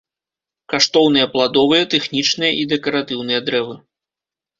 Каштоўныя 0.73 1.27
пладовыя, 1.33 1.83
тэхнічныя 1.93 2.51
і 2.61 2.65
дэкаратыўныя 2.73 3.39
дрэвы. 3.51 3.75